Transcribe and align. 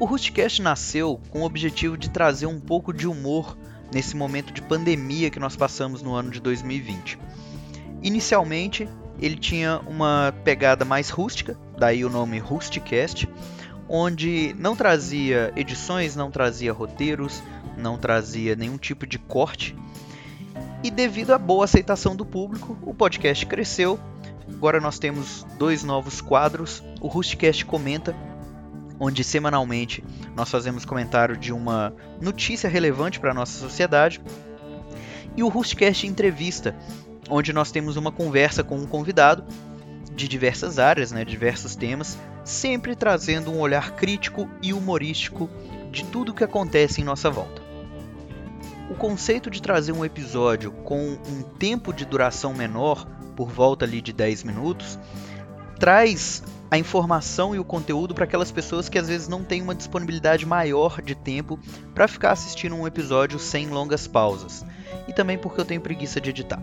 O 0.00 0.04
Rustcast 0.04 0.62
nasceu 0.62 1.20
com 1.30 1.40
o 1.40 1.44
objetivo 1.44 1.96
de 1.96 2.08
trazer 2.08 2.46
um 2.46 2.60
pouco 2.60 2.92
de 2.92 3.08
humor 3.08 3.58
nesse 3.92 4.14
momento 4.14 4.52
de 4.52 4.62
pandemia 4.62 5.28
que 5.28 5.40
nós 5.40 5.56
passamos 5.56 6.02
no 6.02 6.14
ano 6.14 6.30
de 6.30 6.40
2020. 6.40 7.18
Inicialmente, 8.00 8.88
ele 9.20 9.36
tinha 9.36 9.80
uma 9.88 10.32
pegada 10.44 10.84
mais 10.84 11.10
rústica, 11.10 11.58
daí 11.76 12.04
o 12.04 12.10
nome 12.10 12.38
Rustcast, 12.38 13.28
onde 13.88 14.54
não 14.56 14.76
trazia 14.76 15.52
edições, 15.56 16.14
não 16.14 16.30
trazia 16.30 16.72
roteiros, 16.72 17.42
não 17.76 17.98
trazia 17.98 18.54
nenhum 18.54 18.78
tipo 18.78 19.04
de 19.04 19.18
corte. 19.18 19.74
E 20.84 20.92
devido 20.92 21.32
à 21.32 21.38
boa 21.38 21.64
aceitação 21.64 22.14
do 22.14 22.24
público, 22.24 22.78
o 22.82 22.94
podcast 22.94 23.44
cresceu. 23.46 23.98
Agora 24.48 24.80
nós 24.80 25.00
temos 25.00 25.44
dois 25.58 25.82
novos 25.82 26.20
quadros. 26.20 26.84
O 27.00 27.08
Rustcast 27.08 27.64
Comenta, 27.64 28.14
onde 29.00 29.22
semanalmente 29.22 30.02
nós 30.34 30.50
fazemos 30.50 30.84
comentário 30.84 31.36
de 31.36 31.52
uma 31.52 31.94
notícia 32.20 32.68
relevante 32.68 33.20
para 33.20 33.30
a 33.30 33.34
nossa 33.34 33.58
sociedade. 33.58 34.20
E 35.36 35.42
o 35.42 35.48
Rustcast 35.48 36.06
Entrevista, 36.06 36.74
onde 37.30 37.52
nós 37.52 37.70
temos 37.70 37.96
uma 37.96 38.10
conversa 38.10 38.64
com 38.64 38.76
um 38.76 38.86
convidado 38.86 39.44
de 40.14 40.26
diversas 40.26 40.78
áreas, 40.78 41.12
né, 41.12 41.24
diversos 41.24 41.76
temas, 41.76 42.18
sempre 42.44 42.96
trazendo 42.96 43.52
um 43.52 43.60
olhar 43.60 43.94
crítico 43.94 44.48
e 44.60 44.72
humorístico 44.72 45.48
de 45.92 46.04
tudo 46.04 46.32
o 46.32 46.34
que 46.34 46.42
acontece 46.42 47.00
em 47.00 47.04
nossa 47.04 47.30
volta. 47.30 47.62
O 48.90 48.94
conceito 48.94 49.50
de 49.50 49.60
trazer 49.60 49.92
um 49.92 50.04
episódio 50.04 50.72
com 50.72 51.18
um 51.28 51.42
tempo 51.58 51.92
de 51.92 52.04
duração 52.04 52.54
menor, 52.54 53.06
por 53.36 53.48
volta 53.48 53.84
ali 53.84 54.00
de 54.00 54.12
10 54.12 54.44
minutos, 54.44 54.98
traz 55.78 56.42
a 56.70 56.76
informação 56.76 57.54
e 57.54 57.58
o 57.58 57.64
conteúdo 57.64 58.14
para 58.14 58.24
aquelas 58.24 58.50
pessoas 58.50 58.88
que 58.88 58.98
às 58.98 59.08
vezes 59.08 59.28
não 59.28 59.42
têm 59.42 59.62
uma 59.62 59.74
disponibilidade 59.74 60.44
maior 60.44 61.00
de 61.00 61.14
tempo 61.14 61.58
para 61.94 62.08
ficar 62.08 62.32
assistindo 62.32 62.74
um 62.74 62.86
episódio 62.86 63.38
sem 63.38 63.68
longas 63.68 64.06
pausas. 64.06 64.64
E 65.06 65.12
também 65.12 65.38
porque 65.38 65.60
eu 65.60 65.64
tenho 65.64 65.80
preguiça 65.80 66.20
de 66.20 66.30
editar. 66.30 66.62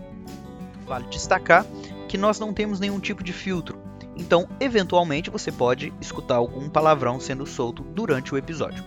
Vale 0.86 1.06
destacar 1.08 1.66
que 2.08 2.16
nós 2.16 2.38
não 2.38 2.52
temos 2.52 2.78
nenhum 2.78 3.00
tipo 3.00 3.24
de 3.24 3.32
filtro, 3.32 3.78
então 4.16 4.48
eventualmente 4.60 5.30
você 5.30 5.50
pode 5.50 5.92
escutar 6.00 6.36
algum 6.36 6.68
palavrão 6.68 7.18
sendo 7.18 7.44
solto 7.44 7.82
durante 7.82 8.32
o 8.32 8.38
episódio. 8.38 8.84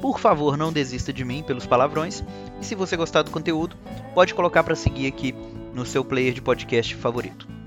Por 0.00 0.18
favor, 0.18 0.56
não 0.56 0.72
desista 0.72 1.12
de 1.12 1.24
mim 1.26 1.42
pelos 1.42 1.66
palavrões, 1.66 2.24
e 2.58 2.64
se 2.64 2.74
você 2.74 2.96
gostar 2.96 3.20
do 3.20 3.30
conteúdo, 3.30 3.76
pode 4.14 4.32
colocar 4.32 4.64
para 4.64 4.74
seguir 4.74 5.06
aqui 5.06 5.34
no 5.74 5.84
seu 5.84 6.02
player 6.02 6.32
de 6.32 6.40
podcast 6.40 6.94
favorito. 6.94 7.59